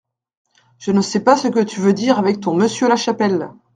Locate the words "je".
0.79-0.89